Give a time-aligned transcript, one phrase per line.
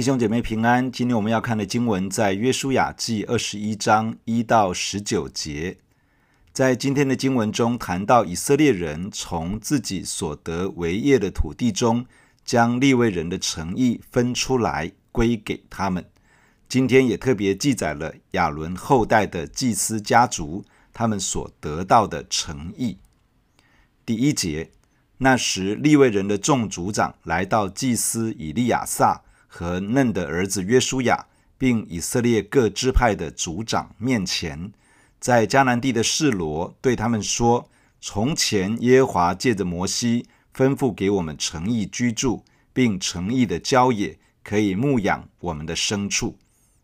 [0.00, 5.76] 弟兄姐妹平安，今天我们要看的经文在约书亚记二十一章一到十九节。
[6.54, 12.06] 在今天的经文中谈到以色列人从自己所得为业的土地中，
[12.46, 16.02] 将利未人的诚意分出来归给他们。
[16.66, 20.64] 今天也特别记载了亚伦后代的祭司家族，
[20.94, 22.96] 他们所得到的诚意。
[24.06, 24.70] 第一节，
[25.18, 29.20] 那时利未人的众族长来到祭司以利亚撒。
[29.52, 31.26] 和嫩的儿子约书亚，
[31.58, 34.72] 并以色列各支派的族长面前，
[35.18, 37.68] 在迦南地的示罗对他们说
[38.00, 46.38] ：“从前耶和华借着摩西吩咐给我们诚意居住，并诚意的郊野可以牧养我们的牲畜。”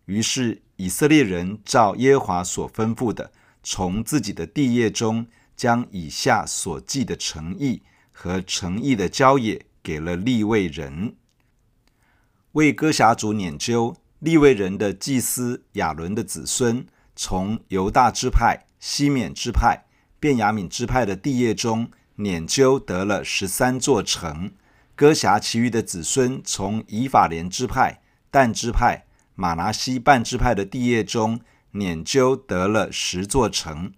[0.06, 3.30] 于是以色列人照耶和华所吩咐的，
[3.62, 5.24] 从自己的地业中
[5.56, 11.14] 将以下所记的诚意和诚意的郊野给了利未人。
[12.56, 19.84] 为哥辖族拈阄，利未人的祭司亚伦的子孙，从犹大支派、西缅支派、
[20.18, 24.52] 便雅悯支派的地业中拈阄得了十三座城；
[24.94, 29.04] 哥辖其余的子孙，从以法莲支派、但支派、
[29.34, 31.38] 玛拿西半支派的地业中
[31.74, 33.90] 拈阄得了十座城；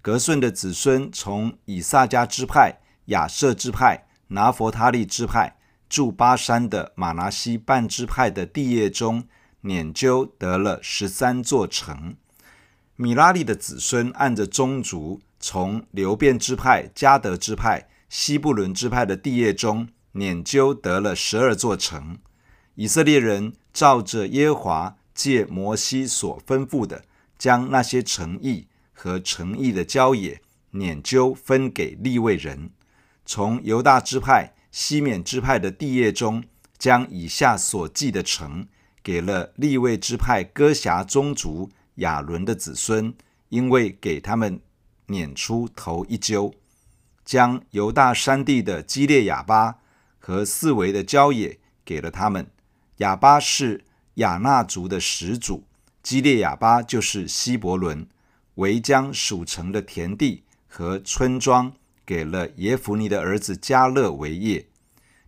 [0.00, 5.56] 格顺的子孙，从以萨迦支派、亚设支派、拿弗他利支派。
[5.88, 9.24] 住巴山的玛拿西半支派的地业中，
[9.62, 12.14] 拈阄得了十三座城。
[12.96, 22.18] 米拉利的子孙按着宗族，从流便支派、迦得支派、西布伦支派的地业中，拈阄得了十二座城。
[22.74, 27.04] 以色列人照着耶和华借摩西所吩咐的，
[27.38, 30.42] 将那些城邑和城邑的郊野
[30.72, 32.70] 拈阄分给利未人，
[33.24, 34.54] 从犹大支派。
[34.70, 36.44] 西缅支派的地业中，
[36.78, 38.68] 将以下所记的城
[39.02, 43.14] 给了利未支派哥辖宗族亚伦的子孙，
[43.48, 44.60] 因为给他们
[45.06, 46.54] 撵出头一揪，
[47.24, 49.78] 将犹大山地的基列雅巴
[50.18, 52.46] 和四围的郊野给了他们。
[52.98, 55.64] 雅巴是亚衲族的始祖，
[56.02, 58.06] 基列雅巴就是希伯伦，
[58.56, 61.72] 为将属城的田地和村庄。
[62.08, 64.66] 给了耶孚尼的儿子迦勒为业。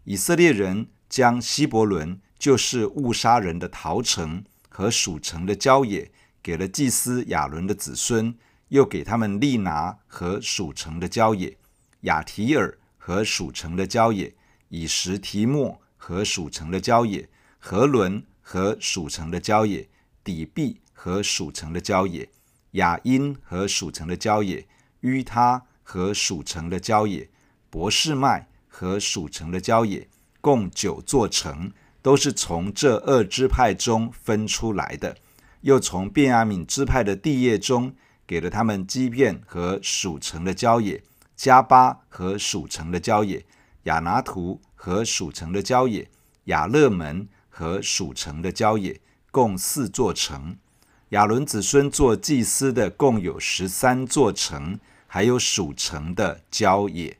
[0.05, 6.11] 以色列人将希伯伦，就是误杀人的逃城和属城的郊野，
[6.43, 8.35] 给了祭司亚伦的子孙，
[8.69, 11.59] 又给他们利拿和属城的郊野，
[12.05, 14.35] 亚提尔和属城的郊野，
[14.71, 19.87] 以实提莫和属城的郊野，何伦和属城的郊野，
[20.25, 22.31] 底壁和属城的郊野，
[22.71, 24.67] 亚因和属城的郊野，
[25.01, 25.67] 于他。
[25.83, 27.29] 和属城的郊野，
[27.69, 30.09] 博士麦和属城的郊野，
[30.41, 35.17] 共九座城，都是从这二支派中分出来的。
[35.63, 37.95] 又从便雅悯支派的地业中，
[38.27, 41.03] 给了他们基遍和属城的郊野，
[41.37, 43.45] 加巴和属城的郊野，
[43.83, 46.11] 亚拿图和属城的郊野，
[46.45, 50.57] 亚勒门和属城的郊野，共四座城。
[51.11, 54.79] 亚伦子孙做祭司的，共有十三座城。
[55.13, 57.19] 还有属城的郊野，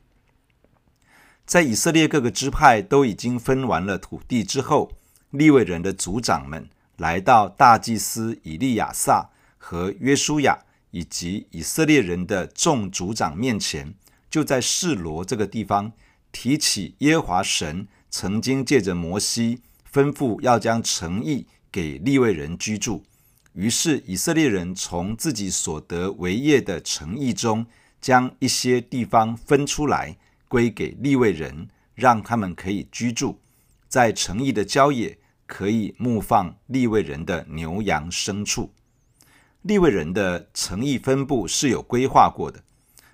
[1.45, 4.93] 在以色列各个支派都已经分完了土地之后，
[5.31, 10.59] 利未人的族长们来到大祭司以利亚撒和约书亚
[10.91, 13.93] 以及以色列人的众族长面前，
[14.29, 15.91] 就在示罗这个地方
[16.31, 23.03] 提起耶和华神曾经借着摩西吩咐要将城邑给利未人居住，
[23.51, 27.67] 于是以色列人从自己所得为业的城邑中。
[28.01, 30.17] 将一些地方分出来
[30.47, 33.39] 归给利未人，让他们可以居住，
[33.87, 38.73] 在城邑的郊野可以牧放利未人的牛羊牲畜。
[39.61, 42.63] 利未人的城邑分布是有规划过的。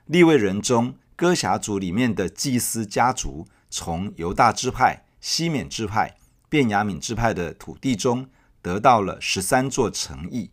[0.06, 6.16] 利未人中，哥辖族里面的祭司家族，从犹大支派、西缅支派、
[6.48, 8.30] 便雅悯支派的土地中
[8.62, 10.50] 得到了十三座城邑。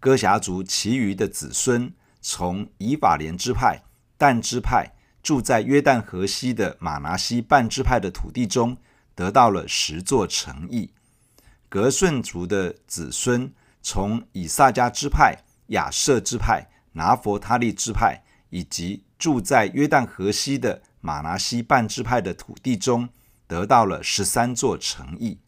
[0.00, 1.92] 哥辖族其余的子孙。
[2.30, 3.84] 从以法莲支派、
[4.18, 4.92] 但支派
[5.22, 8.76] 住在约旦河西的玛拿西半支派的土地中，
[9.14, 10.92] 得到了十座城邑。
[11.70, 15.38] 格顺族的子孙从以萨迦支派、
[15.68, 23.08] 亚设支派、拿弗他利支派，以及住在约旦河西的玛拿西半支派的土地中，
[23.46, 25.38] 得到了十三座城邑。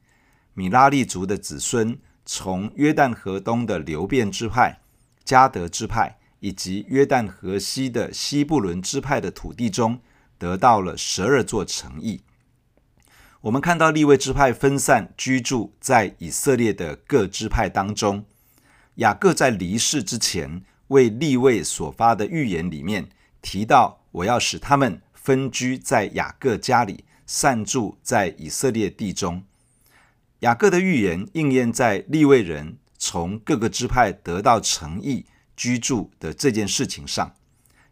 [0.55, 4.81] 米拉利族的子孙从约旦河东的流便支派、
[5.27, 6.17] 迦得支派。
[6.41, 10.01] 以及约旦河西的西布伦支派的土地中，
[10.37, 12.23] 得到了十二座城邑。
[13.43, 18.27] 我们看到利未支派分散居住在以色列的各支派当中。
[18.97, 23.09] 雅各在离世之前为利未所发的预言里面
[23.41, 29.43] 提到：“我要使他们分居在雅各家里，散住在以色列地中。”
[30.41, 35.25] 雅各的预言应验在利未人从各个支派得到城邑
[35.61, 37.35] 居住的这件事情上。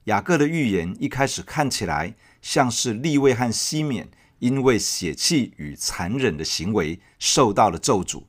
[0.05, 8.23] 雅各的预言一开始看起来像是利未和西缅因为血气与残忍的行为受到了咒诅，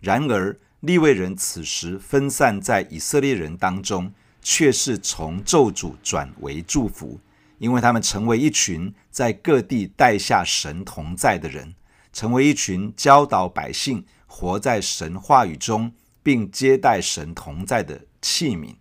[0.00, 7.20] 然而，利未人此时分散在以色列人当中，却是从咒诅转为祝福，
[7.58, 11.74] 因为他们成为一群在各地带下神同在的人，
[12.10, 15.92] 成为一群教导百姓活在神话语中，
[16.28, 18.74] 并接待神同在的器皿。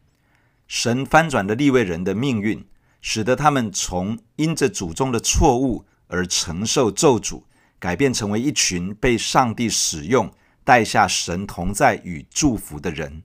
[0.67, 2.65] 神翻转了利未人的命运，
[2.99, 7.43] 使得他们从因着祖宗的错误而承受咒诅，
[7.79, 10.29] 改变成为一群被上帝使用。
[10.65, 13.23] 带下神同在与祝福的人，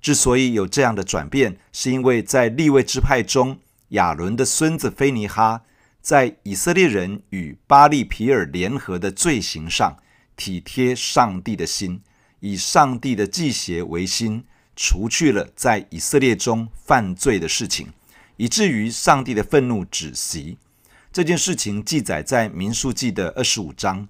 [0.00, 3.60] 之所以有这样的转变，是因为在利未支派中，
[3.90, 5.62] 亚伦的孙子非尼哈
[6.00, 9.96] 在以色列人与巴力毘珥联合的罪行上，
[10.34, 12.02] 体贴上帝的心，
[12.44, 14.42] 以上帝的祭邪为心，
[14.74, 17.92] 除去了在以色列中犯罪的事情，
[18.36, 20.58] 以至于上帝的愤怒止息。
[21.12, 24.08] 这件事情记载在民数记的二十五章。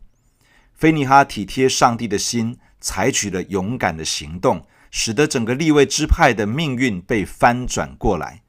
[0.73, 8.41] 菲尼哈体贴上帝的心，采取了勇敢的行动，使得整个立位支派的命运被翻转过来。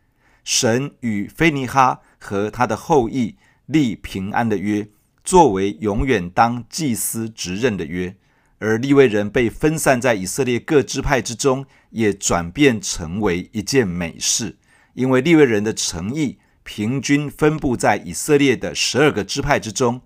[0.46, 4.88] 神与菲尼哈和他的后裔立平安的约，
[5.26, 8.16] 作为永远当祭司职任的约。
[8.64, 14.56] 而利未人被分散在以色列各支派之中，也转变成为一件美事，
[14.94, 20.00] 因为利未人的城邑平均分布在以色列的十二个支派之中。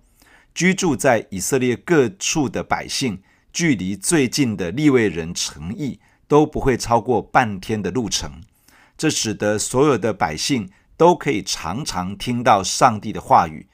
[0.52, 3.22] 居住在以色列各处的百姓，
[3.52, 8.42] 距离最近的利未人城邑都不会超过半天的路程。
[8.96, 13.68] 这使得所有的百姓都可以常常听到上帝的话语，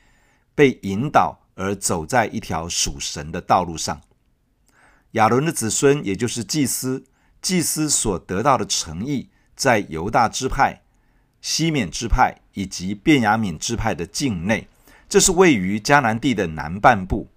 [0.55, 4.03] 被引导而走在一条属神的道路上。
[5.15, 7.05] 亚伦的子孙，也就是祭司，
[7.41, 10.83] 祭司所得到的诚意，在犹大支派、
[11.41, 14.67] 西缅支派以及便雅悯支派的境内。
[15.09, 17.29] 这是位于迦南地的南半部。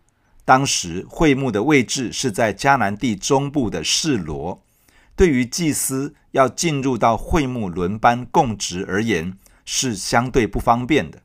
[0.43, 4.63] 当时会幕的位置是在迦南地中部的示罗。
[5.15, 11.21] 对于祭司要进入到会幕轮班供职而言，是相对不方便的。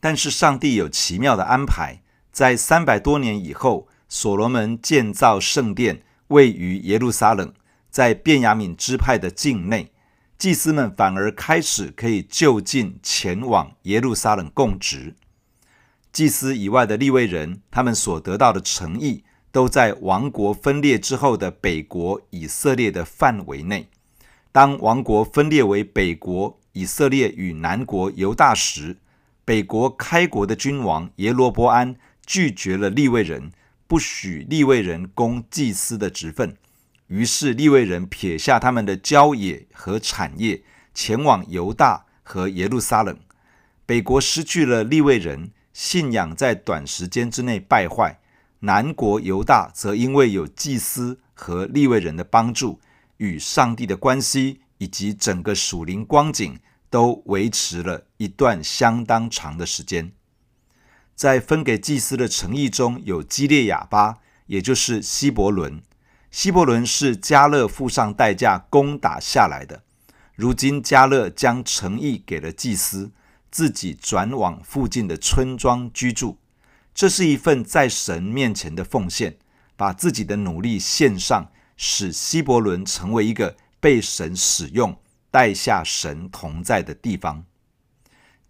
[0.00, 2.00] 但是上帝有奇妙的安排，
[2.32, 7.52] 在三百多年以后，所罗门建造圣殿，位于耶路撒冷，
[7.90, 9.90] 在便雅悯支派的境内，
[10.38, 15.16] 祭司们反而开始可以就近前往耶路撒冷供职。
[16.12, 23.88] 祭司以外的立位人，他们所得到的诚意，都在王国分裂之后的北国以色列的范围内。
[24.52, 28.98] 当王国分裂为北国以色列与南国犹大时，
[29.44, 33.50] 北国开国的君王耶罗波安拒绝了立位人，
[33.86, 36.56] 不许利未人供祭司的职分。
[37.08, 40.62] 于是利未人撇下他们的郊野和产业，
[40.92, 43.18] 前往犹大和耶路撒冷。
[43.86, 45.50] 北国失去了利未人。
[45.74, 48.20] 信仰在短时间之内败坏，
[48.60, 52.78] 南国犹大则因为有祭司和利未人的帮助，
[53.16, 60.12] 与上帝的关系以及整个属灵光景都维持了一段相当长的时间。
[61.14, 65.82] 在分给祭司的诚意中有基列雅巴，也就是希伯伦。
[66.30, 69.82] 希伯伦是迦勒付上代价攻打下来的，
[70.34, 73.12] 如今迦勒将诚意给了祭司。
[73.50, 76.38] 自己转往附近的村庄居住，
[76.92, 79.36] 这是一份在神面前的奉献，
[79.76, 84.98] 把自己的努力献上，使希伯伦成为一个被神使用、
[85.30, 87.44] 带下神同在的地方。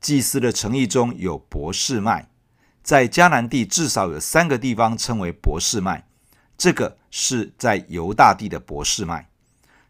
[0.00, 2.30] 祭司的诚意中有博士麦，
[2.84, 6.06] 在迦南地至少有三个地方称为博士麦，
[6.58, 9.30] 这个是在犹大地的博士麦。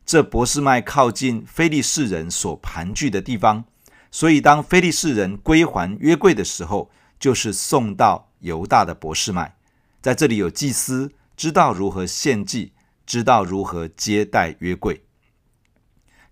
[0.07, 3.65] 这博士麦靠近非利士人所盘踞的地方。
[4.13, 9.57] 所以，当非利士人归还约柜的时候，就是送到犹大的博士麦。
[10.01, 12.75] 在这里有祭司，知道如何献祭，
[13.05, 15.05] 知道如何接待约柜。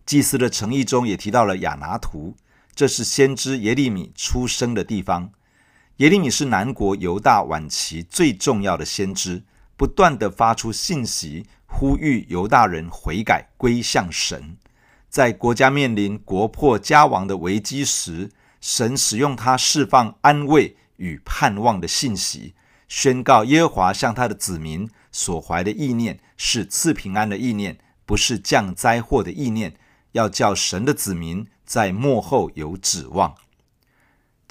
[0.06, 2.36] 祭司的诚意中也提到了亚拿图，
[2.72, 5.32] 这是先知耶利米出生的地方。
[6.02, 9.44] 耶利米是南国犹大晚期最重要的先知，
[9.76, 14.56] 不断地发出信息，呼吁犹大人悔改归向神。
[15.08, 22.56] 在国家面临国破家亡的危机时，神使用他释放安慰与盼望的信息，
[22.88, 29.76] 宣告耶和华向他的子民所怀的意念是赐平安的意念，不是降灾祸的意念，
[30.10, 33.36] 要叫神的子民在末后有指望。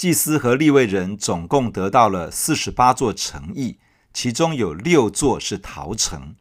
[0.02, 3.78] 祭司和立位人总共得到了四十八座城邑，
[4.12, 6.34] 其中有六座是逃城。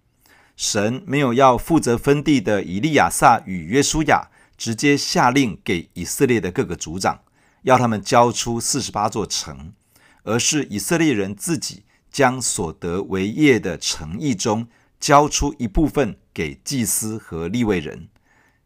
[0.57, 7.21] 神没有要负责分地的以利亚撒与约书亚直接下令给以色列的各个族长，
[7.65, 9.75] 要他们交出四十八座城，
[10.23, 18.09] 而是以色列人自己将所得为业的城邑中交出一部分给祭司和立位人，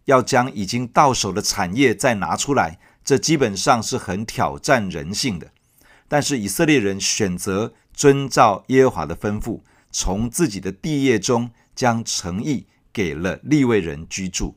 [0.04, 5.52] 要将已经到手的产业再拿出来，这基本上是很挑战人性的。
[6.08, 11.50] 但是以色列人选择遵照耶和华的吩咐，从自己的地业中。
[11.76, 14.56] 将诚意给了利未人居住，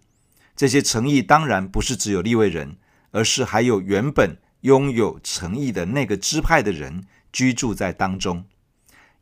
[0.56, 2.78] 这些诚意当然不是只有利未人，
[3.10, 8.46] 而是还有原本拥有诚意的那个支派的人居住在当中。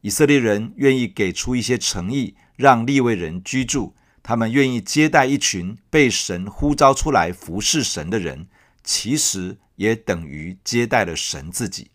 [0.01, 8.47] 以色列人愿意给出一些诚意让利未人居住，他们愿意接待一群被神呼召出来服侍神的人，
[8.85, 11.91] 其实也等于接待了神自己。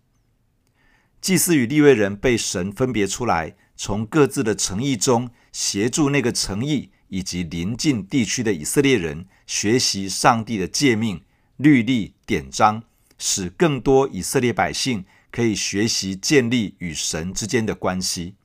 [1.23, 5.31] 祭司与立位人被神分别出来，从各自的诚意中。
[5.53, 11.25] 协助那个诚意以及邻近地区的以色列人学习上帝的诫命、
[11.57, 12.85] 律例、典章，
[13.19, 18.37] 使更多以色列百姓可以学习建立与神之间的关系。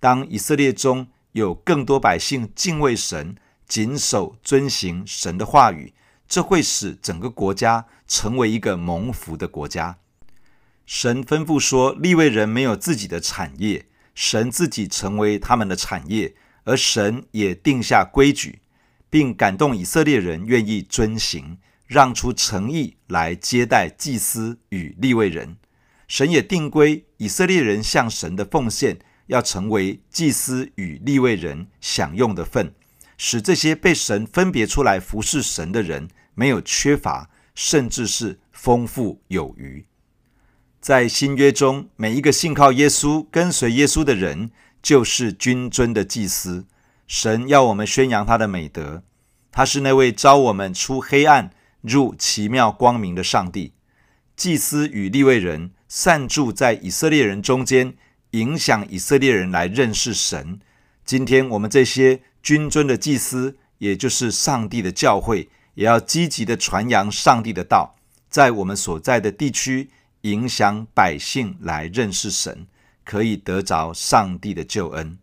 [0.00, 5.92] 当以色列中有更多百姓敬畏神、谨守遵行神的话语，
[6.28, 9.98] 这会使整个国家成为一个蒙福的国家。
[10.84, 13.86] 神吩咐说，利未人没有自己的产业。
[14.14, 18.58] 神自己成为他们的产业，而神也定下规矩，
[19.08, 25.56] 并感动以色列人愿意遵行，让出诚意来接待祭司与利未人。
[26.08, 32.74] 神也定规，以色列人向神的奉献要成为祭司与利未人享用的份，
[33.16, 36.08] 使这些被神分别出来服侍神的人
[36.38, 39.84] 没有缺乏，甚至是丰富有余。
[40.80, 46.64] 在新约中，每一个信靠耶稣、跟随耶稣的人，就是君尊的祭司。
[47.08, 49.02] 神要我们宣扬他的美德，
[49.50, 53.72] 他是那位召我们出黑暗入奇妙光明的上帝。
[54.36, 57.94] 祭司与利未人散住在以色列人中间，
[58.30, 60.60] 影响以色列人来认识神。
[61.04, 67.94] 今天我们这些君尊的祭司，也就是上帝的教会，也要积极地传扬上帝的道，
[68.28, 69.90] 在我们所在的地区。
[70.22, 72.66] 影响百姓来认识神，
[73.04, 75.16] 可以得着上帝的救恩。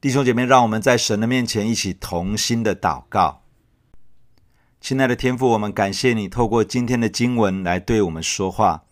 [0.00, 3.44] 弟兄姐妹，让我们在神的面前一起同心的祷告。
[4.80, 8.82] 亲爱的天父，我们感谢你透过今天的经文来对我们说话。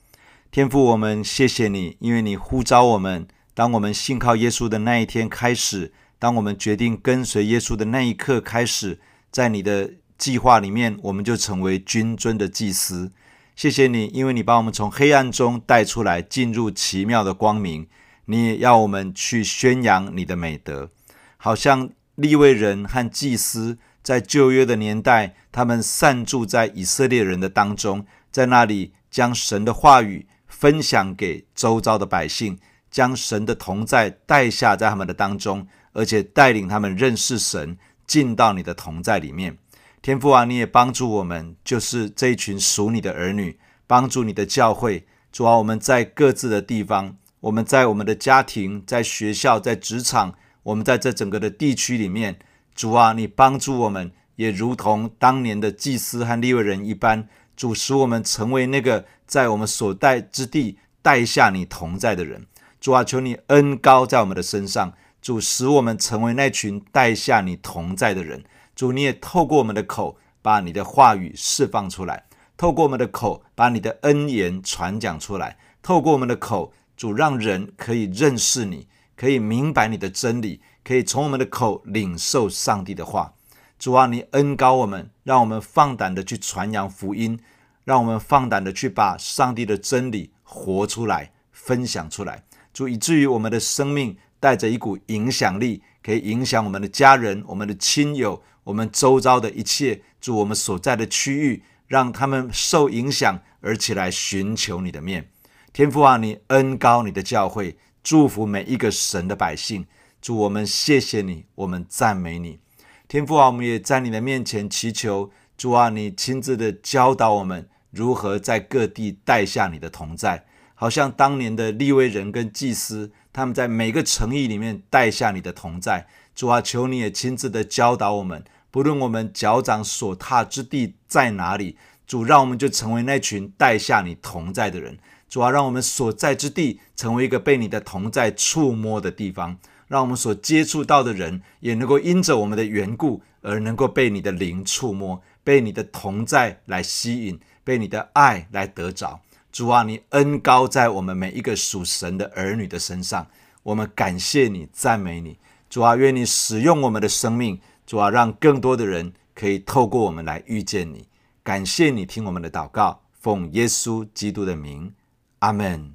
[0.52, 9.00] 天父，我们谢谢你，因为你呼召我们，当我们信靠耶稣的那一天开始，当我们决定跟随耶稣的那一刻开始，
[9.32, 13.10] 在你的计划里面，我们就成为君尊的祭司。
[13.56, 17.88] 谢谢你，因为你把我们从黑暗中带出来，进入奇妙的光明。
[18.26, 20.90] 你也要我们去宣扬你的美德，
[21.38, 32.58] 好像利未人和祭司在旧约的年代，他们散住在以色列人的当中，在那里将神的话语分享给周遭的百姓，
[32.90, 39.56] 将神的同在带下在他们的当中，而且带领他们认识神，进到你的同在里面。
[40.02, 45.06] 天父啊，你也帮助我们，就是这一群属你的儿女，帮助你的教会。
[45.30, 52.38] 主啊，我们在各自的地方，我们在我们的家庭、在学校、在职场，我们在这整个的地区里面，
[52.74, 62.46] 主啊，你帮助我们，也如同当年的祭司和利未人一般，主使我们成为那个在我们所在之地带下你同在的人。
[62.80, 68.42] 主啊，求你恩高在我们的身上，主使我们成为那群带下你同在的人。
[68.80, 72.24] 主，你也透过我们的口，把你的话语释放出来；
[72.56, 83.34] 透过我们的口，把你的恩言传讲出来；透过我们的口，主让人可以认识你，可以明白你的真理，可以从我们的口领受上帝的话。
[83.78, 87.38] 主啊，你恩高我们，让我们放胆的去传扬福音，
[87.84, 92.44] 让我们放胆的去把上帝的真理活出来、分享出来。
[92.72, 98.42] 主，以至于我们的生命带着一股影响力，可以影响我们的家人、我们的亲友。
[98.64, 105.30] 我们周遭的一切，祝我们所在的区域，让他们受影响而起来寻求你的面。
[105.72, 109.86] 天父啊，你恩高你的教会，祝福每一个神的百姓。
[110.20, 112.60] 主我们谢谢你，我们赞美你。
[113.08, 120.44] 天父啊，我们也在你的面前祈求，主啊，你亲自的教导我们如何在各地带下你的同在，
[120.80, 126.06] 好像当年的利未人跟祭司，他们在每个城邑里面带下你的同在。
[126.34, 134.96] 主啊，求你也亲自的教导我们，不论我们脚掌所踏之地在哪里，主让我们就成为那群带下你同在的人。
[135.28, 149.20] 主啊，让我们所在之地成为一个被你的同在触摸的地方，让我们所接触到的人也能够因着我们的缘故而能够被你的灵触摸，被你的同在来吸引，被你的爱来得着。
[149.52, 153.26] 主啊，你恩高在我们每一个属神的儿女的身上，
[153.62, 155.38] 我们感谢你，赞美你。
[155.68, 161.06] 主啊，愿你使用我们的生命，主啊，让更多的人可以透过我们来遇见你。
[161.42, 164.92] 感谢你听我们的祷告，奉耶稣基督的名。
[165.40, 165.94] 阿门。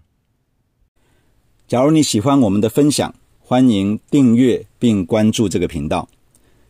[1.67, 6.09] 假如你喜欢我们的分享，欢迎订阅并关注这个频道。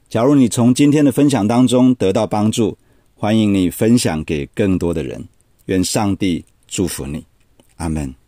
[0.07, 2.77] 假如你从今天的分享当中得到帮助，
[3.15, 5.27] 欢迎你分享给更多的人。
[5.65, 7.25] 愿上帝祝福你。
[7.77, 8.24] 阿门。